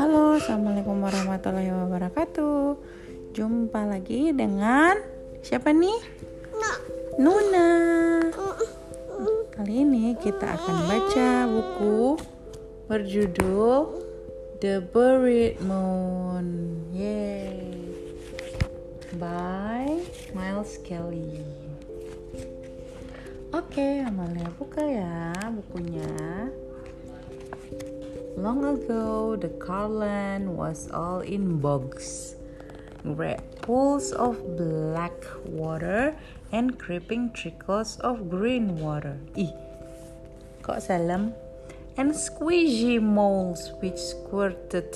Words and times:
Halo, 0.00 0.40
assalamualaikum 0.40 1.04
warahmatullahi 1.04 1.68
wabarakatuh. 1.68 2.80
Jumpa 3.36 3.84
lagi 3.84 4.32
dengan 4.32 4.96
siapa 5.44 5.68
nih? 5.68 6.00
Nuna. 7.20 7.68
Kali 9.52 9.84
ini 9.84 10.16
kita 10.16 10.56
akan 10.56 10.76
baca 10.88 11.44
buku 11.44 12.16
berjudul 12.88 14.00
The 14.64 14.80
Buried 14.80 15.60
Moon. 15.60 16.72
Yay. 16.96 17.84
By 19.20 20.00
Miles 20.32 20.80
Kelly. 20.80 21.44
Oke, 23.48 24.04
Amalia 24.04 24.52
buka 24.60 24.84
ya 24.84 25.32
bukunya. 25.48 26.52
Long 28.36 28.60
ago, 28.60 29.40
the 29.40 29.48
Carland 29.56 30.52
was 30.52 30.92
all 30.92 31.24
in 31.24 31.56
bogs, 31.56 32.36
great 33.00 33.40
pools 33.64 34.12
of 34.12 34.36
black 34.60 35.16
water, 35.48 36.12
and 36.52 36.76
creeping 36.76 37.32
trickles 37.32 37.96
of 38.04 38.28
green 38.28 38.76
water. 38.84 39.16
Ih, 39.32 39.56
kok 40.60 40.84
salam? 40.84 41.32
And 41.96 42.12
squishy 42.12 43.00
moles 43.00 43.72
which 43.80 43.96
squirted 43.96 44.92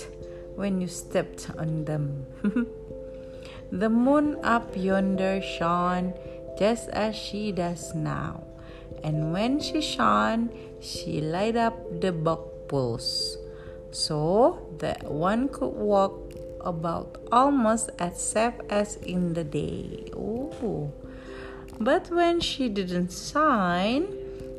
when 0.61 0.85
you 0.85 0.93
stepped 0.93 1.49
on 1.57 1.89
them. 1.89 2.29
the 3.73 3.89
moon 3.89 4.37
up 4.45 4.77
yonder 4.77 5.41
shone 5.41 6.13
just 6.59 6.89
as 6.91 7.17
she 7.17 7.53
does 7.53 7.95
now, 7.95 8.45
and 9.03 9.33
when 9.33 9.61
she 9.61 9.81
shone, 9.81 10.51
she 10.81 11.21
light 11.21 11.57
up 11.57 12.01
the 12.01 12.13
bog 12.13 12.53
so 13.91 14.67
that 14.79 15.05
one 15.05 15.47
could 15.49 15.75
walk 15.77 16.33
about 16.61 17.21
almost 17.31 17.91
as 17.99 18.19
safe 18.19 18.55
as 18.71 18.97
in 18.97 19.35
the 19.35 19.45
day. 19.45 20.09
Ooh. 20.15 20.91
But 21.79 22.09
when 22.11 22.41
she 22.41 22.71
didn't 22.71 23.13
shine, 23.13 24.09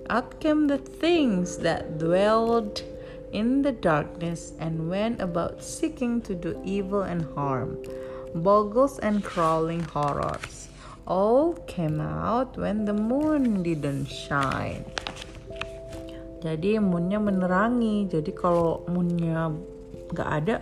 out 0.09 0.39
came 0.39 0.67
the 0.67 0.77
things 0.77 1.57
that 1.59 1.97
dwelled 1.97 2.83
in 3.31 3.63
the 3.63 3.71
darkness 3.71 4.53
and 4.59 4.89
went 4.89 5.19
about 5.19 5.63
seeking 5.63 6.21
to 6.21 6.35
do 6.35 6.61
evil 6.63 7.01
and 7.01 7.25
harm. 7.33 7.81
Boggles 8.35 8.99
and 8.99 9.23
crawling 9.23 9.81
horrors 9.81 10.69
all 11.05 11.53
came 11.67 11.99
out 11.99 12.55
when 12.55 12.85
the 12.85 12.93
moon 12.93 13.63
didn't 13.63 14.07
shine. 14.07 14.85
Jadi 16.43 16.75
moonnya 16.79 17.23
menerangi. 17.23 18.11
Jadi 18.11 18.31
kalau 18.35 18.83
moonnya 18.91 19.51
nggak 20.11 20.29
ada, 20.43 20.59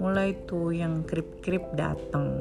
mulai 0.00 0.32
tuh 0.48 0.72
yang 0.72 1.04
krip-krip 1.04 1.76
datang. 1.76 2.40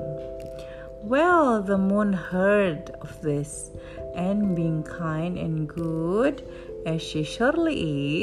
Well, 1.08 1.64
the 1.64 1.78
moon 1.78 2.12
heard 2.12 2.92
of 3.00 3.12
this, 3.22 3.72
and 4.16 4.56
being 4.56 4.84
kind 4.84 5.38
and 5.38 5.70
good 5.70 6.44
as 6.84 7.00
she 7.00 7.24
surely 7.24 7.76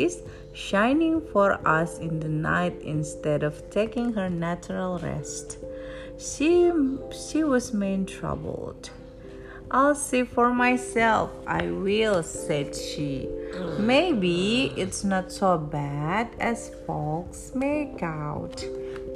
is, 0.04 0.20
shining 0.52 1.22
for 1.32 1.60
us 1.64 1.96
in 2.00 2.20
the 2.20 2.28
night 2.28 2.76
instead 2.82 3.44
of 3.44 3.56
taking 3.70 4.12
her 4.12 4.28
natural 4.28 4.98
rest, 5.00 5.60
she 6.18 6.72
she 7.12 7.44
was 7.44 7.72
made 7.72 8.08
troubled. 8.10 8.90
I'll 9.74 9.98
see 9.98 10.22
for 10.22 10.54
myself, 10.54 11.34
I 11.50 11.66
will, 11.66 12.22
said 12.22 12.78
she. 12.78 13.26
Maybe 13.74 14.70
it's 14.78 15.02
not 15.02 15.34
so 15.34 15.58
bad 15.58 16.30
as 16.38 16.70
folks 16.86 17.50
make 17.58 17.98
out. 17.98 18.62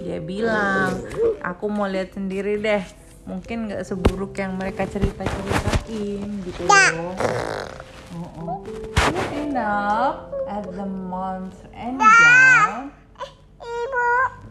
Dia 0.02 0.18
bilang, 0.18 0.98
aku 1.46 1.70
mau 1.70 1.86
lihat 1.86 2.18
sendiri 2.18 2.58
deh. 2.58 2.82
Mungkin 3.30 3.70
nggak 3.70 3.86
seburuk 3.86 4.34
yang 4.34 4.58
mereka 4.58 4.82
cerita-ceritain 4.91 6.26
gitu 6.42 6.60
loh. 6.66 7.14
Oh, 8.18 8.30
oh. 8.42 8.58
Looking 9.14 9.54
up 9.54 10.34
at 10.50 10.66
the 10.74 10.91
month 10.91 11.54
and 11.70 12.02
down. 12.02 12.91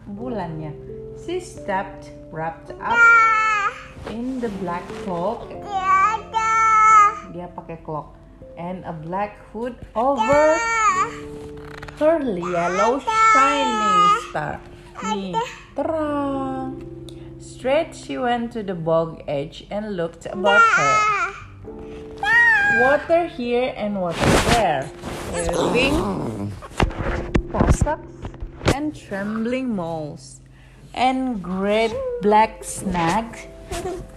Bulannya. 0.08 0.72
She 1.20 1.36
stepped 1.36 2.08
wrapped 2.32 2.72
up 2.80 2.96
in 4.08 4.40
the 4.40 4.48
black 4.64 4.88
cloak 5.04 5.52
dia 7.32 7.48
pakai 7.52 7.80
clock. 7.84 8.14
And 8.58 8.82
a 8.86 8.94
black 8.94 9.38
hood 9.50 9.78
over 9.94 10.58
her 11.98 12.18
yellow 12.22 12.98
shining 13.02 14.02
star. 14.30 14.58
Nih 14.98 15.34
terang. 15.78 16.82
Straight 17.38 17.94
she 17.94 18.18
went 18.18 18.50
to 18.54 18.62
the 18.62 18.74
bog 18.74 19.22
edge 19.26 19.66
and 19.70 19.94
looked 19.94 20.26
about 20.26 20.62
her. 20.62 20.96
Water 22.82 23.26
here 23.26 23.74
and 23.74 23.98
water 23.98 24.30
there. 24.54 24.86
Waving 25.34 26.50
fossocks 27.50 28.10
and 28.74 28.94
trembling 28.94 29.74
moles. 29.74 30.42
And 30.94 31.42
great 31.42 31.94
black 32.22 32.66
snags 32.66 33.46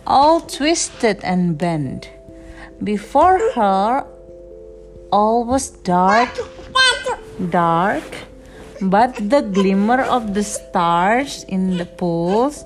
all 0.07 0.41
twisted 0.41 1.23
and 1.23 1.57
bent 1.57 2.09
before 2.83 3.39
her, 3.53 4.05
all 5.11 5.45
was 5.45 5.69
dark, 5.85 6.29
dark, 7.49 8.05
but 8.81 9.13
the 9.17 9.45
glimmer 9.53 10.01
of 10.01 10.33
the 10.33 10.43
stars 10.43 11.45
in 11.45 11.77
the 11.77 11.85
pools 11.85 12.65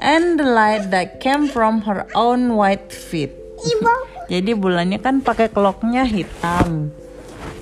and 0.00 0.40
the 0.40 0.48
light 0.48 0.90
that 0.90 1.20
came 1.20 1.48
from 1.48 1.84
her 1.84 2.08
own 2.16 2.56
white 2.56 2.88
feet. 2.88 3.36
Jadi 4.30 4.56
bulannya 4.56 5.02
kan 5.02 5.20
pakai 5.20 5.52
keloknya 5.52 6.08
hitam. 6.08 6.94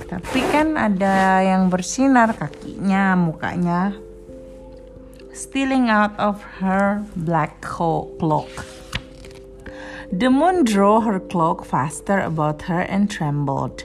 Tapi 0.07 0.41
kan 0.49 0.73
ada 0.79 1.43
yang 1.43 1.67
bersinar 1.67 2.33
kakinya, 2.33 3.13
mukanya. 3.19 3.93
Stealing 5.35 5.91
out 5.91 6.15
of 6.17 6.41
her 6.63 7.03
black 7.13 7.61
cloak. 7.61 8.78
The 10.11 10.31
moon 10.31 10.63
drew 10.63 11.01
her 11.01 11.19
cloak 11.19 11.63
faster 11.63 12.19
about 12.19 12.63
her 12.63 12.81
and 12.81 13.11
trembled, 13.11 13.83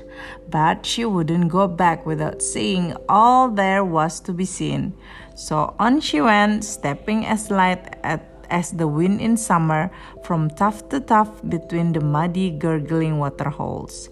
but 0.48 0.86
she 0.86 1.04
wouldn't 1.04 1.50
go 1.50 1.68
back 1.68 2.06
without 2.06 2.40
seeing 2.40 2.96
all 3.10 3.50
there 3.50 3.84
was 3.84 4.20
to 4.20 4.32
be 4.32 4.46
seen. 4.46 4.94
So 5.34 5.74
on 5.78 6.00
she 6.00 6.22
went, 6.22 6.64
stepping 6.64 7.26
as 7.26 7.50
light 7.50 7.98
at, 8.02 8.24
as 8.48 8.70
the 8.70 8.88
wind 8.88 9.20
in 9.20 9.36
summer, 9.36 9.90
from 10.24 10.48
tuft 10.48 10.88
to 10.90 11.00
tuft 11.00 11.48
between 11.50 11.92
the 11.92 12.00
muddy, 12.00 12.50
gurgling 12.50 13.18
water 13.18 13.50
holes. 13.50 14.08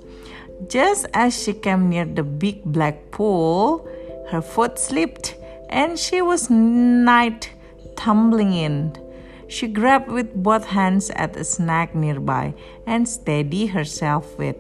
Just 0.69 1.07
as 1.15 1.33
she 1.43 1.55
came 1.55 1.89
near 1.89 2.05
the 2.05 2.23
big 2.23 2.63
black 2.63 3.11
pool, 3.11 3.89
her 4.31 4.43
foot 4.43 4.79
slipped, 4.79 5.35
and 5.71 5.99
she 5.99 6.21
was 6.21 6.51
nigh 6.51 7.39
tumbling 7.97 8.53
in. 8.53 8.93
She 9.53 9.69
grabbed 9.69 10.09
with 10.09 10.33
both 10.33 10.73
hands 10.73 11.13
at 11.13 11.37
a 11.37 11.45
snag 11.45 11.95
nearby 11.95 12.57
and 12.89 13.05
steadied 13.05 13.77
herself 13.77 14.33
with. 14.41 14.57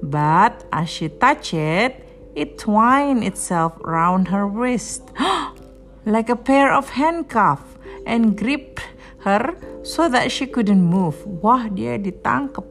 But 0.00 0.62
as 0.70 0.86
she 0.86 1.10
touched 1.10 1.52
it, 1.52 2.06
it 2.38 2.54
twined 2.54 3.26
itself 3.26 3.74
round 3.82 4.28
her 4.28 4.46
wrist 4.46 5.02
like 6.06 6.30
a 6.30 6.38
pair 6.38 6.70
of 6.70 6.94
handcuffs 6.94 7.66
and 8.06 8.38
gripped 8.38 8.86
her 9.26 9.58
so 9.82 10.08
that 10.08 10.30
she 10.30 10.46
couldn't 10.46 10.86
move. 10.86 11.26
Wah, 11.26 11.66
dia 11.66 11.98
ditangkap. 11.98 12.70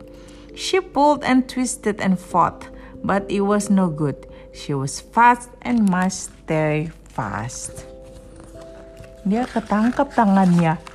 She 0.56 0.80
pulled 0.80 1.28
and 1.28 1.44
twisted 1.44 2.00
and 2.00 2.16
fought, 2.16 2.72
but 3.04 3.28
it 3.28 3.44
was 3.44 3.68
no 3.68 3.92
good. 3.92 4.32
She 4.56 4.72
was 4.72 5.04
fast 5.04 5.52
and 5.60 5.92
must 5.92 6.32
stay 6.48 6.88
fast. 7.12 7.84
Dia 9.28 9.44
ketangkap 9.52 10.16
tangannya. 10.16 10.95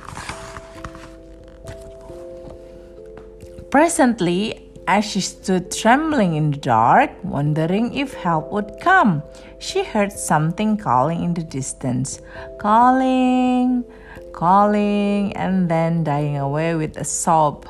Presently, 3.71 4.69
as 4.85 5.05
she 5.05 5.21
stood 5.21 5.71
trembling 5.71 6.35
in 6.35 6.51
the 6.51 6.57
dark, 6.57 7.09
wondering 7.23 7.93
if 7.93 8.13
help 8.13 8.51
would 8.51 8.81
come, 8.81 9.23
she 9.59 9.85
heard 9.85 10.11
something 10.11 10.75
calling 10.75 11.23
in 11.23 11.33
the 11.33 11.43
distance. 11.43 12.19
Calling, 12.59 13.85
calling, 14.33 15.31
and 15.37 15.71
then 15.71 16.03
dying 16.03 16.35
away 16.35 16.75
with 16.75 16.97
a 16.97 17.05
sob, 17.05 17.65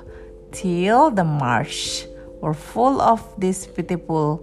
till 0.51 1.11
the 1.11 1.23
marsh 1.23 2.07
were 2.41 2.55
full 2.55 2.99
of 2.99 3.21
this 3.37 3.67
pitiful, 3.67 4.41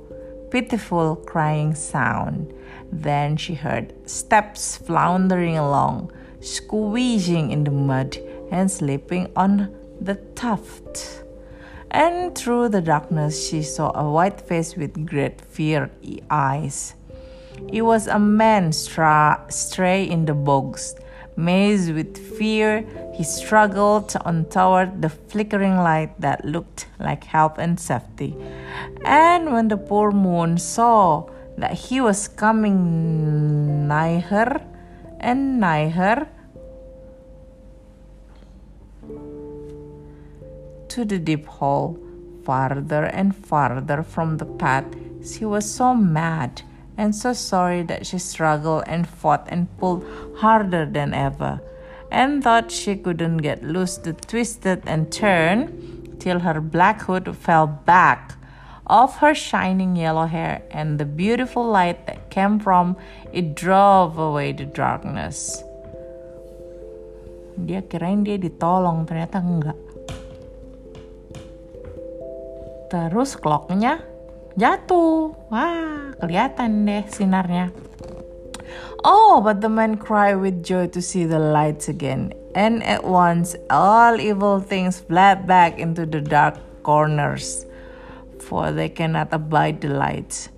pitiful 0.53 1.17
crying 1.17 1.75
sound. 1.75 2.55
Then 2.93 3.37
she 3.37 3.55
heard 3.55 3.93
steps 4.09 4.77
floundering 4.77 5.59
along, 5.59 6.13
squeezing 6.39 7.51
in 7.51 7.65
the 7.65 7.73
mud 7.73 8.17
and 8.53 8.71
slipping 8.71 9.33
on 9.35 9.75
the 10.01 10.15
tuft 10.37 11.25
and 11.91 12.35
through 12.35 12.69
the 12.69 12.81
darkness 12.81 13.49
she 13.49 13.63
saw 13.63 13.91
a 13.95 14.11
white 14.11 14.41
face 14.41 14.77
with 14.77 15.07
great 15.07 15.41
fiery 15.41 16.23
eyes. 16.31 16.95
It 17.73 17.83
was 17.83 18.07
a 18.07 18.19
man 18.19 18.73
stra- 18.73 19.45
stray 19.49 20.05
in 20.05 20.27
the 20.27 20.35
bogs. 20.35 20.95
Mazed 21.37 21.93
with 21.95 22.19
fear, 22.37 22.85
he 23.15 23.23
struggled 23.23 24.15
on 24.25 24.47
toward 24.47 25.03
the 25.03 25.09
flickering 25.09 25.77
light 25.77 26.21
that 26.21 26.45
looked 26.45 26.87
like 26.99 27.25
help 27.25 27.59
and 27.59 27.79
safety. 27.79 28.35
And 29.05 29.53
when 29.53 29.69
the 29.69 29.77
poor 29.77 30.11
moon 30.11 30.59
saw 30.59 31.29
that 31.57 31.75
he 31.75 32.01
was 32.01 32.29
coming 32.29 33.87
nigh 33.87 34.19
her 34.19 34.61
and 35.21 35.61
nigh 35.61 35.89
her, 35.91 36.27
to 40.99 41.05
the 41.05 41.19
deep 41.23 41.47
hole, 41.47 41.95
farther 42.43 43.07
and 43.07 43.31
farther 43.31 44.03
from 44.03 44.39
the 44.43 44.45
path, 44.59 44.83
she 45.23 45.45
was 45.47 45.63
so 45.63 45.95
mad 45.95 46.63
and 46.99 47.15
so 47.15 47.33
sorry 47.33 47.87
that 47.87 48.03
she 48.03 48.19
struggled 48.19 48.83
and 48.91 49.07
fought 49.07 49.47
and 49.47 49.71
pulled 49.79 50.03
harder 50.43 50.83
than 50.83 51.15
ever, 51.15 51.63
and 52.11 52.43
thought 52.43 52.75
she 52.75 52.97
couldn't 52.99 53.47
get 53.47 53.63
loose 53.63 53.95
to 54.03 54.13
twisted 54.13 54.83
and 54.91 55.15
turn 55.15 55.71
till 56.19 56.41
her 56.41 56.61
black 56.61 57.03
hood 57.03 57.31
fell 57.37 57.69
back 57.69 58.35
off 58.89 59.19
her 59.23 59.39
shining 59.39 59.95
yellow 59.95 60.27
hair, 60.27 60.67
and 60.73 60.99
the 60.99 61.07
beautiful 61.07 61.63
light 61.63 62.11
that 62.11 62.29
came 62.31 62.59
from 62.59 62.97
it 63.33 63.55
drove 63.55 64.19
away 64.19 64.51
the 64.51 64.67
darkness. 64.67 65.63
Dia 67.55 67.87
kirain 67.87 68.27
dia 68.27 68.35
ditolong, 68.35 69.07
ternyata 69.07 69.39
enggak. 69.39 69.88
Terus 72.89 73.37
clocknya 73.37 74.01
jatuh. 74.57 75.37
Wah, 75.53 76.17
kelihatan 76.17 76.89
deh 76.89 77.05
sinarnya. 77.09 77.69
Oh, 79.05 79.41
but 79.45 79.61
the 79.61 79.69
man 79.69 80.01
cried 80.01 80.41
with 80.41 80.65
joy 80.65 80.89
to 80.91 81.01
see 81.01 81.29
the 81.29 81.39
lights 81.39 81.89
again. 81.89 82.33
And 82.57 82.83
at 82.83 83.05
once 83.05 83.55
all 83.71 84.19
evil 84.19 84.59
things 84.59 84.99
fled 84.99 85.47
back 85.47 85.79
into 85.79 86.09
the 86.09 86.21
dark 86.21 86.59
corners, 86.83 87.69
for 88.41 88.73
they 88.73 88.89
cannot 88.89 89.31
abide 89.31 89.85
the 89.85 89.93
light. 89.95 90.49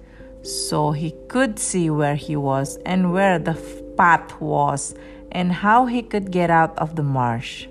So 0.41 0.95
he 0.95 1.13
could 1.29 1.59
see 1.59 1.91
where 1.91 2.17
he 2.17 2.35
was 2.39 2.79
and 2.87 3.13
where 3.13 3.37
the 3.37 3.59
path 3.99 4.41
was, 4.41 4.95
and 5.29 5.53
how 5.53 5.85
he 5.85 6.01
could 6.01 6.33
get 6.33 6.49
out 6.49 6.73
of 6.79 6.97
the 6.97 7.05
marsh. 7.05 7.69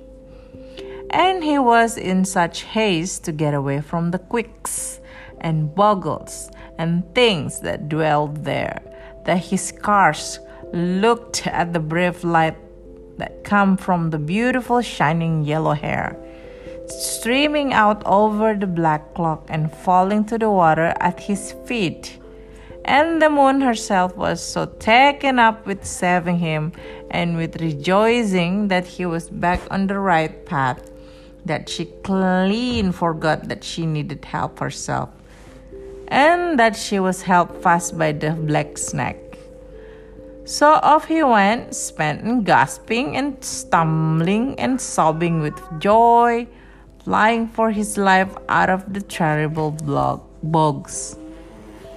And 1.12 1.44
he 1.44 1.58
was 1.58 1.98
in 1.98 2.24
such 2.24 2.62
haste 2.62 3.24
to 3.26 3.32
get 3.32 3.54
away 3.54 3.82
from 3.82 4.12
the 4.12 4.20
quicks 4.20 5.00
and 5.42 5.74
boggles 5.74 6.52
and 6.78 7.04
things 7.16 7.62
that 7.62 7.90
dwelled 7.90 8.44
there, 8.44 8.82
that 9.26 9.40
he 9.40 9.58
scarce 9.58 10.40
looked 10.72 11.48
at 11.48 11.74
the 11.74 11.80
brave 11.80 12.24
light 12.24 12.58
that 13.18 13.44
come 13.44 13.76
from 13.76 14.12
the 14.12 14.20
beautiful 14.20 14.82
shining 14.82 15.44
yellow 15.44 15.74
hair, 15.74 16.16
streaming 16.88 17.74
out 17.74 18.06
over 18.06 18.54
the 18.54 18.68
black 18.68 19.14
cloak 19.16 19.44
and 19.50 19.74
falling 19.74 20.24
to 20.26 20.38
the 20.38 20.50
water 20.50 20.94
at 21.00 21.20
his 21.20 21.54
feet. 21.66 22.20
And 22.86 23.22
the 23.22 23.30
moon 23.30 23.62
herself 23.62 24.16
was 24.16 24.42
so 24.42 24.66
taken 24.66 25.38
up 25.38 25.66
with 25.66 25.86
saving 25.86 26.40
him 26.40 26.72
and 27.12 27.36
with 27.36 27.62
rejoicing 27.62 28.70
that 28.70 28.86
he 28.86 29.06
was 29.06 29.30
back 29.30 29.60
on 29.70 29.88
the 29.88 30.00
right 30.00 30.46
path 30.46 30.89
that 31.50 31.68
she 31.68 31.86
clean 32.04 32.92
forgot 32.92 33.50
that 33.50 33.64
she 33.64 33.86
needed 33.86 34.24
help 34.24 34.60
herself 34.60 35.10
and 36.08 36.60
that 36.60 36.76
she 36.76 37.00
was 37.00 37.22
held 37.24 37.50
fast 37.64 37.98
by 37.98 38.12
the 38.12 38.32
black 38.32 38.78
snake. 38.78 39.18
So 40.46 40.80
off 40.82 41.06
he 41.06 41.22
went, 41.22 41.76
spent 41.76 42.46
gasping 42.46 43.18
and 43.18 43.44
stumbling 43.44 44.60
and 44.60 44.82
sobbing 44.82 45.42
with 45.42 45.58
joy, 45.80 46.48
flying 47.04 47.48
for 47.48 47.70
his 47.72 47.98
life 47.98 48.34
out 48.48 48.70
of 48.70 48.94
the 48.94 49.02
terrible 49.02 49.72
bogs. 50.42 51.18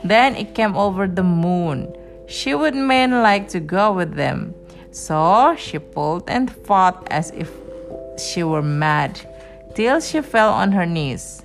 Then 0.05 0.37
it 0.37 0.55
came 0.55 0.77
over 0.77 1.07
the 1.07 1.23
moon. 1.23 1.95
She 2.27 2.55
would 2.55 2.75
main 2.75 3.23
like 3.23 3.49
to 3.49 3.61
go 3.61 3.93
with 3.93 4.15
them. 4.15 4.55
So 4.91 5.57
she 5.57 5.79
pulled 5.79 6.29
and 6.29 6.53
fought 6.53 7.09
as 7.11 7.31
if 7.31 7.51
she 8.19 8.43
were 8.43 8.63
mad, 8.63 9.21
till 9.75 10.01
she 10.01 10.21
fell 10.21 10.53
on 10.53 10.73
her 10.73 10.87
knees. 10.87 11.43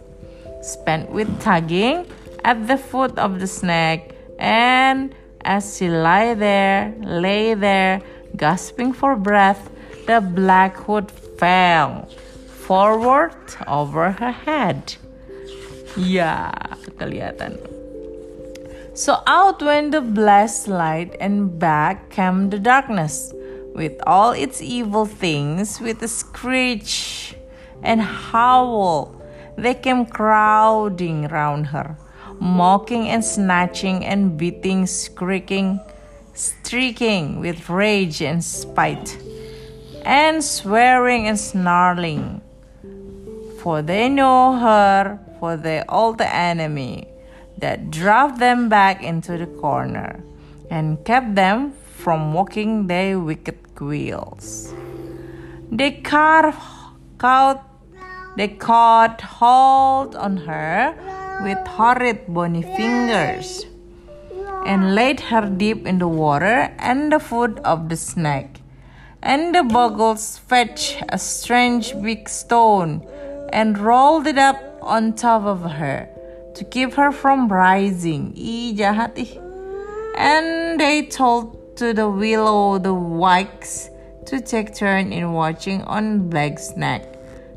Spent 0.62 1.09
with 1.09 1.29
tugging, 1.41 2.06
at 2.44 2.68
the 2.68 2.77
foot 2.77 3.18
of 3.19 3.39
the 3.39 3.47
snake, 3.47 4.15
and 4.39 5.13
as 5.41 5.77
she 5.77 5.89
lay 5.89 6.33
there, 6.33 6.94
lay 7.01 7.53
there, 7.53 8.01
gasping 8.35 8.94
for 8.94 9.15
breath, 9.15 9.69
the 10.07 10.21
black 10.21 10.75
hood 10.77 11.12
fell 11.12 12.07
forward 12.68 13.35
over 13.68 14.12
her 14.12 14.31
head. 14.31 14.95
Ya, 15.95 16.51
kelihatan. 17.00 17.56
So 18.94 19.21
out 19.27 19.62
went 19.62 19.91
the 19.91 20.01
blessed 20.01 20.68
light, 20.68 21.15
and 21.19 21.59
back 21.59 22.09
came 22.09 22.50
the 22.50 22.59
darkness, 22.59 23.31
with 23.75 23.94
all 24.07 24.31
its 24.31 24.62
evil 24.62 25.06
things, 25.06 25.80
with 25.80 26.01
a 26.01 26.07
screech 26.07 27.36
and 27.83 28.01
howl. 28.01 29.13
They 29.57 29.74
came 29.74 30.06
crowding 30.06 31.27
round 31.27 31.68
her 31.68 31.97
mocking 32.39 33.07
and 33.07 33.24
snatching 33.24 34.06
and 34.06 34.38
beating, 34.38 34.85
shrieking, 34.85 35.79
streaking 36.33 37.39
with 37.39 37.69
rage 37.69 38.21
and 38.21 38.44
spite, 38.44 39.18
and 40.03 40.44
swearing 40.44 41.27
and 41.27 41.39
snarling. 41.39 42.41
For 43.62 43.81
they 43.81 44.07
know 44.09 44.57
her 44.57 45.19
for 45.39 45.57
the 45.57 45.83
old 45.89 46.21
enemy 46.21 47.07
that 47.57 47.89
drove 47.89 48.39
them 48.39 48.69
back 48.69 49.03
into 49.03 49.38
the 49.38 49.47
corner 49.47 50.23
and 50.69 51.03
kept 51.03 51.35
them 51.35 51.73
from 51.95 52.33
walking 52.33 52.88
their 52.88 53.19
wicked 53.19 53.57
wheels. 53.80 54.73
They 55.71 55.91
caught, 55.91 56.56
caught, 57.17 57.63
they 58.35 58.47
caught 58.47 59.21
hold 59.21 60.15
on 60.15 60.37
her 60.37 60.95
with 61.43 61.57
horrid 61.67 62.27
bony 62.27 62.61
fingers 62.61 63.65
and 64.65 64.95
laid 64.95 65.19
her 65.19 65.49
deep 65.49 65.85
in 65.87 65.99
the 65.99 66.07
water 66.07 66.73
and 66.79 67.11
the 67.11 67.19
foot 67.19 67.59
of 67.59 67.89
the 67.89 67.97
snake. 67.97 68.61
And 69.21 69.56
the 69.56 69.63
boggles 69.63 70.37
fetched 70.37 71.01
a 71.09 71.18
strange 71.18 71.94
big 72.01 72.30
stone 72.30 73.06
and 73.51 73.77
rolled 73.77 74.27
it 74.27 74.37
up 74.37 74.61
on 74.81 75.13
top 75.13 75.44
of 75.44 75.61
her 75.63 76.07
to 76.56 76.63
keep 76.63 76.94
her 76.94 77.11
from 77.11 77.47
rising. 77.47 78.33
And 80.18 80.80
they 80.80 81.06
told 81.07 81.77
to 81.77 81.94
the 81.94 82.09
Will-o'-the-wykes 82.09 83.89
to 84.27 84.41
take 84.41 84.75
turn 84.75 85.11
in 85.11 85.33
watching 85.33 85.81
on 85.83 86.29
Black 86.29 86.59
neck, 86.75 87.03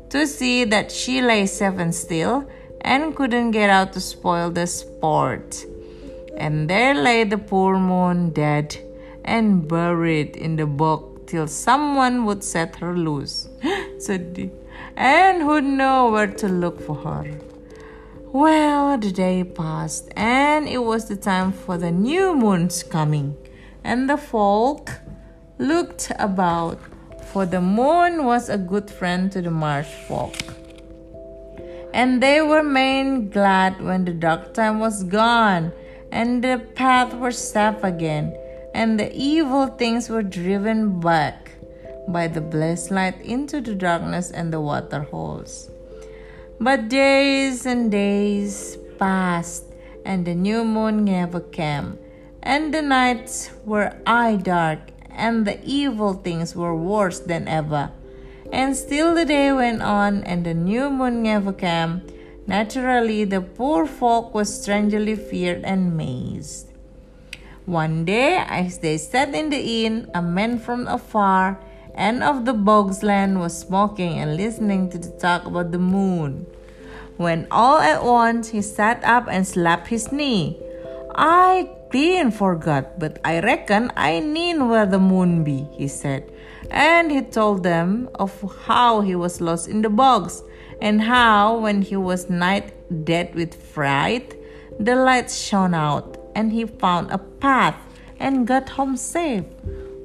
to 0.09 0.25
see 0.25 0.63
that 0.65 0.91
she 0.91 1.21
lay 1.21 1.45
safe 1.45 1.77
and 1.77 1.93
still 1.93 2.49
and 2.81 3.15
couldn't 3.15 3.51
get 3.51 3.69
out 3.69 3.93
to 3.93 4.01
spoil 4.01 4.49
the 4.49 4.65
sport. 4.65 5.65
And 6.37 6.69
there 6.69 6.95
lay 6.95 7.23
the 7.23 7.37
poor 7.37 7.77
moon 7.77 8.31
dead 8.31 8.77
and 9.23 9.67
buried 9.67 10.35
in 10.35 10.55
the 10.55 10.65
bog 10.65 11.27
till 11.27 11.47
someone 11.47 12.25
would 12.25 12.43
set 12.43 12.77
her 12.77 12.97
loose. 12.97 13.47
Sedih. 13.97 14.51
And 14.95 15.41
who'd 15.41 15.63
know 15.63 16.09
where 16.09 16.27
to 16.27 16.47
look 16.47 16.81
for 16.81 16.95
her. 16.95 17.39
Well, 18.33 18.97
the 18.97 19.11
day 19.11 19.43
passed, 19.43 20.09
and 20.15 20.67
it 20.67 20.79
was 20.79 21.09
the 21.09 21.17
time 21.17 21.51
for 21.51 21.77
the 21.77 21.91
new 21.91 22.33
moon's 22.33 22.81
coming. 22.81 23.35
And 23.83 24.09
the 24.09 24.17
folk 24.17 24.89
looked 25.61 26.11
about, 26.17 26.79
for 27.31 27.45
the 27.45 27.61
moon 27.61 28.25
was 28.25 28.49
a 28.49 28.57
good 28.57 28.89
friend 28.89 29.31
to 29.31 29.41
the 29.41 29.51
marsh 29.51 29.87
folk. 30.07 30.35
And 31.93 32.21
they 32.21 32.41
were 32.41 32.63
made 32.63 33.31
glad 33.31 33.81
when 33.81 34.05
the 34.05 34.13
dark 34.13 34.53
time 34.53 34.79
was 34.79 35.03
gone, 35.03 35.71
and 36.11 36.43
the 36.43 36.61
path 36.75 37.13
was 37.13 37.37
safe 37.37 37.83
again, 37.83 38.35
and 38.73 38.99
the 38.99 39.13
evil 39.15 39.67
things 39.67 40.09
were 40.09 40.23
driven 40.23 40.99
back 40.99 41.51
by 42.07 42.27
the 42.27 42.41
blessed 42.41 42.91
light 42.91 43.21
into 43.21 43.61
the 43.61 43.75
darkness 43.75 44.31
and 44.31 44.51
the 44.51 44.59
water 44.59 45.01
holes. 45.01 45.69
But 46.59 46.89
days 46.89 47.65
and 47.65 47.91
days 47.91 48.77
passed, 48.97 49.65
and 50.05 50.25
the 50.25 50.35
new 50.35 50.65
moon 50.65 51.05
never 51.05 51.39
came, 51.39 51.99
and 52.41 52.73
the 52.73 52.81
nights 52.81 53.51
were 53.65 53.93
eye 54.07 54.37
dark, 54.37 54.90
and 55.15 55.45
the 55.45 55.59
evil 55.63 56.13
things 56.13 56.55
were 56.55 56.75
worse 56.75 57.19
than 57.19 57.47
ever. 57.47 57.91
And 58.51 58.75
still 58.75 59.15
the 59.15 59.25
day 59.25 59.51
went 59.51 59.81
on, 59.81 60.23
and 60.23 60.45
the 60.45 60.53
new 60.53 60.89
moon 60.89 61.23
never 61.23 61.53
came. 61.53 62.01
Naturally, 62.47 63.23
the 63.23 63.41
poor 63.41 63.85
folk 63.85 64.33
was 64.33 64.61
strangely 64.61 65.15
feared 65.15 65.63
and 65.63 65.95
mazed. 65.95 66.67
One 67.65 68.03
day, 68.03 68.43
as 68.45 68.79
they 68.79 68.97
sat 68.97 69.33
in 69.33 69.49
the 69.51 69.85
inn, 69.85 70.09
a 70.13 70.21
man 70.21 70.59
from 70.59 70.87
afar 70.87 71.59
end 71.95 72.23
of 72.23 72.45
the 72.45 72.53
bog's 72.53 73.03
land 73.03 73.39
was 73.39 73.57
smoking 73.57 74.17
and 74.19 74.35
listening 74.35 74.89
to 74.89 74.97
the 74.97 75.11
talk 75.19 75.45
about 75.45 75.71
the 75.71 75.79
moon. 75.79 76.45
When 77.17 77.47
all 77.51 77.79
at 77.79 78.03
once 78.03 78.49
he 78.49 78.61
sat 78.61 79.03
up 79.03 79.27
and 79.29 79.45
slapped 79.45 79.87
his 79.87 80.11
knee. 80.11 80.57
I 81.13 81.69
clean 81.91 82.31
forgot, 82.31 82.97
but 82.97 83.19
I 83.27 83.43
reckon 83.43 83.91
I 83.99 84.23
knew 84.23 84.63
where 84.65 84.87
the 84.87 84.97
moon 84.97 85.43
be, 85.43 85.67
he 85.75 85.91
said. 85.91 86.31
And 86.71 87.11
he 87.11 87.21
told 87.21 87.67
them 87.67 88.07
of 88.15 88.31
how 88.65 89.03
he 89.03 89.13
was 89.13 89.43
lost 89.43 89.67
in 89.67 89.83
the 89.83 89.91
bogs, 89.91 90.41
and 90.79 91.03
how 91.03 91.59
when 91.59 91.83
he 91.83 91.99
was 91.99 92.31
night 92.31 92.71
dead 93.03 93.35
with 93.35 93.53
fright, 93.53 94.33
the 94.79 94.95
light 94.95 95.29
shone 95.29 95.75
out, 95.75 96.15
and 96.33 96.55
he 96.55 96.63
found 96.63 97.11
a 97.11 97.19
path 97.19 97.75
and 98.23 98.47
got 98.47 98.71
home 98.79 98.95
safe. 98.95 99.43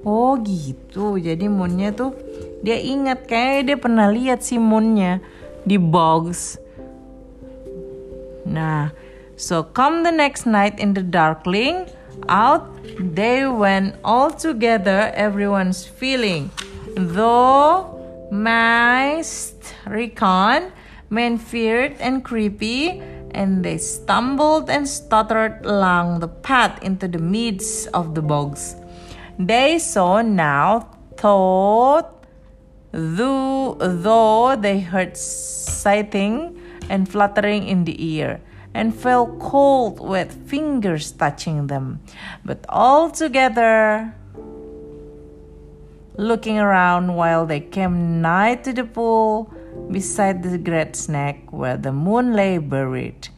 Oh 0.03 0.39
gitu, 0.43 1.19
jadi 1.23 1.47
moonnya 1.51 1.91
tuh 1.95 2.15
dia 2.63 2.79
ingat 2.79 3.27
kayak 3.27 3.71
dia 3.71 3.77
pernah 3.79 4.11
lihat 4.11 4.43
si 4.43 4.59
moonnya 4.59 5.23
di 5.63 5.79
bogs. 5.79 6.59
Nah, 8.47 8.95
so 9.37 9.63
come 9.63 10.03
the 10.03 10.13
next 10.13 10.47
night 10.47 10.81
in 10.81 10.95
the 10.95 11.03
darkling, 11.03 11.87
out 12.29 12.65
they 12.99 13.47
went 13.47 13.97
all 14.03 14.31
together, 14.31 15.13
everyone's 15.15 15.85
feeling. 15.85 16.51
Though 16.97 18.29
mice 18.33 19.55
recon, 19.87 20.73
men 21.11 21.39
feared 21.39 21.97
and 22.01 22.25
creepy, 22.25 23.03
and 23.33 23.63
they 23.63 23.77
stumbled 23.77 24.71
and 24.71 24.89
stuttered 24.89 25.65
along 25.67 26.21
the 26.21 26.29
path 26.29 26.83
into 26.83 27.07
the 27.07 27.19
midst 27.19 27.89
of 27.93 28.15
the 28.15 28.23
bogs. 28.23 28.75
They 29.39 29.79
saw 29.79 30.23
now, 30.23 30.89
thought, 31.17 32.25
though, 32.93 33.77
though 33.79 34.57
they 34.57 34.81
heard 34.81 35.17
sighing 35.17 36.59
and 36.89 37.07
fluttering 37.07 37.69
in 37.69 37.85
the 37.85 37.97
ear, 38.01 38.41
and 38.77 38.95
felt 38.95 39.39
cold 39.41 39.99
with 39.99 40.31
fingers 40.47 41.11
touching 41.11 41.67
them. 41.67 41.99
But 42.45 42.61
all 42.69 43.11
together, 43.11 44.15
looking 46.19 46.59
around 46.59 47.17
while 47.17 47.47
they 47.47 47.61
came 47.61 48.21
nigh 48.21 48.57
to 48.57 48.75
the 48.75 48.85
pool 48.85 49.51
beside 49.91 50.43
the 50.43 50.59
great 50.59 50.95
snake 50.95 51.51
where 51.51 51.79
the 51.79 51.91
moon 51.91 52.35
lay 52.35 52.59
buried. 52.59 53.29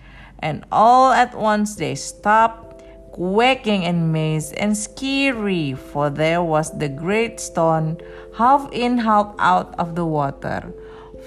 And 0.41 0.65
all 0.73 1.13
at 1.13 1.39
once 1.39 1.77
they 1.77 1.95
stopped 1.95 2.83
quaking 3.13 3.85
and 3.85 4.13
mazed 4.13 4.55
and 4.55 4.77
scary, 4.77 5.75
for 5.75 6.11
there 6.11 6.43
was 6.43 6.77
the 6.79 6.89
great 6.89 7.39
stone, 7.39 7.99
half 8.37 8.69
in, 8.73 8.99
half 8.99 9.37
out 9.39 9.79
of 9.79 9.95
the 9.95 10.05
water, 10.05 10.75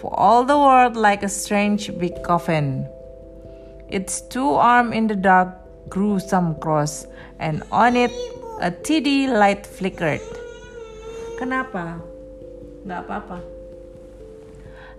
for 0.02 0.14
all 0.20 0.44
the 0.44 0.58
world 0.58 0.98
like 0.98 1.24
a 1.24 1.30
strange 1.30 1.98
big 1.98 2.24
coffin. 2.24 2.90
Its 3.92 4.22
two 4.22 4.56
arm 4.56 4.94
in 4.96 5.08
the 5.08 5.16
dark 5.16 5.52
grew 5.92 6.18
some 6.18 6.56
cross, 6.64 7.06
and 7.40 7.62
on 7.72 8.00
it 8.00 8.12
a 8.64 8.72
tiddy 8.72 9.28
light 9.28 9.68
flickered. 9.68 10.24
Kenapa? 11.36 12.00
Gak 12.88 13.06
apa-apa. 13.06 13.38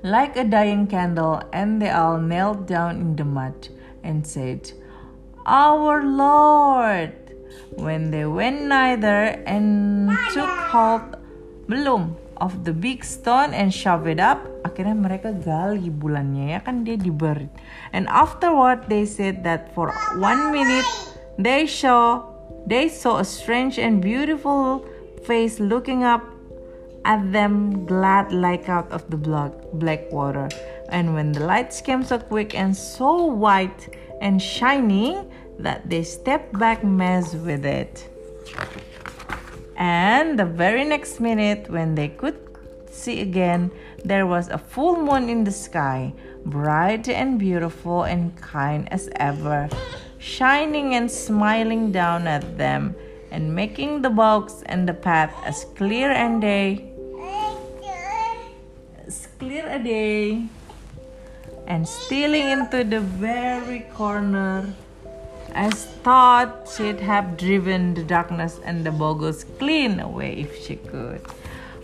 Like 0.05 0.37
a 0.37 0.45
dying 0.45 0.87
candle, 0.87 1.41
and 1.57 1.81
they 1.81 1.89
all 1.89 2.21
knelt 2.21 2.69
down 2.69 3.01
in 3.01 3.17
the 3.17 3.25
mud 3.25 3.73
and 4.05 4.27
said, 4.27 4.71
our 5.47 6.05
Lord. 6.05 7.17
When 7.77 8.11
they 8.13 8.25
went 8.25 8.69
neither 8.69 9.41
and 9.49 10.13
took 10.37 10.53
hold 10.69 11.17
belum 11.69 12.21
of 12.43 12.67
the 12.67 12.75
big 12.75 13.07
stone 13.07 13.55
and 13.55 13.71
shoved 13.71 14.11
it 14.11 14.19
up, 14.19 14.43
akhirnya 14.67 14.99
mereka 14.99 15.31
gali 15.31 15.87
bulannya 15.95 16.59
ya 16.59 16.61
kan 16.67 16.83
dia 16.83 16.99
diberi. 16.99 17.47
And 17.95 18.11
afterward 18.11 18.91
they 18.91 19.07
said 19.07 19.47
that 19.47 19.71
for 19.71 19.95
one 20.19 20.51
minute 20.51 20.89
they 21.39 21.71
saw 21.71 22.27
they 22.67 22.91
saw 22.91 23.23
a 23.23 23.27
strange 23.27 23.79
and 23.79 24.03
beautiful 24.03 24.83
face 25.23 25.63
looking 25.63 26.03
up 26.03 26.27
at 27.07 27.23
them 27.31 27.87
glad 27.87 28.35
like 28.35 28.67
out 28.67 28.91
of 28.91 29.07
the 29.07 29.19
black, 29.19 29.55
black 29.79 30.11
water. 30.11 30.51
And 30.91 31.15
when 31.15 31.31
the 31.31 31.47
lights 31.47 31.79
came 31.79 32.03
so 32.03 32.19
quick 32.19 32.59
and 32.59 32.75
so 32.75 33.31
white 33.31 33.89
and 34.21 34.43
shining, 34.43 35.31
that 35.59 35.89
they 35.89 36.03
stepped 36.03 36.59
back 36.59 36.85
mess 36.85 37.35
with 37.35 37.65
it. 37.65 38.09
And 39.83 40.39
the 40.39 40.45
very 40.45 40.85
next 40.85 41.19
minute, 41.19 41.69
when 41.69 41.97
they 41.97 42.07
could 42.07 42.39
see 42.89 43.21
again, 43.21 43.73
there 44.05 44.29
was 44.29 44.47
a 44.47 44.57
full 44.57 44.95
moon 45.03 45.29
in 45.29 45.43
the 45.43 45.51
sky, 45.51 46.15
bright 46.47 47.09
and 47.09 47.37
beautiful 47.37 48.05
and 48.05 48.31
kind 48.41 48.87
as 48.93 49.11
ever, 49.17 49.69
shining 50.19 50.95
and 50.95 51.11
smiling 51.11 51.91
down 51.91 52.29
at 52.29 52.57
them 52.57 52.95
and 53.33 53.57
making 53.57 54.03
the 54.03 54.11
box 54.11 54.63
and 54.67 54.89
the 54.89 54.95
path 54.95 55.35
as 55.45 55.65
clear 55.75 56.13
and 56.13 56.41
day 56.41 56.93
as 59.05 59.27
clear 59.41 59.67
a 59.67 59.83
day 59.83 60.47
and 61.67 61.89
stealing 61.89 62.49
into 62.51 62.85
the 62.85 63.01
very 63.01 63.81
corner 63.99 64.73
as 65.53 65.85
thought 66.01 66.69
she'd 66.69 67.01
have 67.01 67.37
driven 67.37 67.93
the 67.93 68.05
darkness 68.05 68.61
and 68.65 68.85
the 68.85 68.93
bogus 68.93 69.45
clean 69.61 70.01
away 70.01 70.49
if 70.49 70.57
she 70.57 70.77
could. 70.77 71.21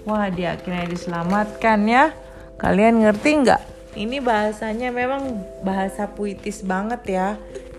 Wah, 0.08 0.32
dia 0.32 0.56
akhirnya 0.56 0.88
diselamatkan 0.88 1.84
ya. 1.84 2.16
Kalian 2.56 3.04
ngerti 3.04 3.44
nggak? 3.44 3.62
Ini 3.94 4.24
bahasanya 4.24 4.88
memang 4.88 5.44
bahasa 5.62 6.08
puitis 6.08 6.64
banget 6.64 7.02
ya. 7.08 7.28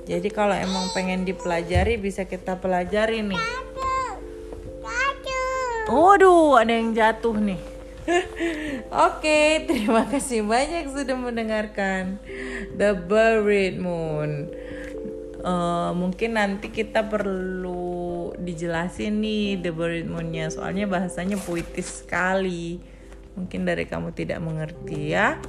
Jadi 0.06 0.30
kalau 0.30 0.54
emang 0.54 0.90
pengen 0.94 1.26
dipelajari 1.26 1.98
bisa 1.98 2.26
kita 2.26 2.58
pelajari 2.58 3.26
nih. 3.26 3.42
Waduh, 5.90 6.62
ada 6.62 6.70
yang 6.70 6.94
jatuh 6.94 7.34
nih. 7.34 7.62
Oke, 9.10 9.66
terima 9.66 10.06
kasih 10.06 10.46
banyak 10.46 10.94
sudah 10.94 11.18
mendengarkan 11.18 12.22
The 12.78 12.94
Buried 12.94 13.82
Moon 13.82 14.50
uh, 15.44 15.92
mungkin 15.96 16.36
nanti 16.36 16.72
kita 16.72 17.08
perlu 17.08 18.32
dijelasin 18.40 19.20
nih 19.20 19.60
the 19.60 19.72
buried 19.72 20.08
moonnya. 20.08 20.52
Soalnya 20.52 20.86
bahasanya 20.86 21.40
puitis 21.40 22.04
sekali. 22.04 22.80
Mungkin 23.36 23.64
dari 23.64 23.88
kamu 23.88 24.12
tidak 24.16 24.40
mengerti 24.44 25.16
ya. 25.16 25.40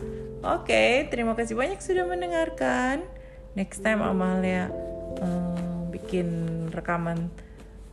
Oke 0.41 0.73
okay, 0.73 0.91
terima 1.13 1.37
kasih 1.37 1.59
banyak 1.59 1.83
sudah 1.83 2.09
mendengarkan. 2.09 3.05
Next 3.59 3.83
time 3.83 4.01
Amalia 4.01 4.71
uh, 5.21 5.85
bikin 5.91 6.71
rekaman 6.71 7.29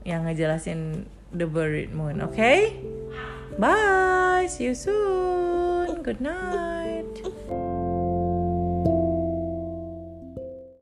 yang 0.07 0.23
ngejelasin 0.23 1.09
the 1.35 1.49
buried 1.49 1.91
moon 1.91 2.23
oke? 2.23 2.31
Okay? 2.37 2.79
bye 3.57 4.45
see 4.47 4.71
you 4.71 4.75
soon. 4.77 6.05
Good 6.05 6.21
night 6.23 6.86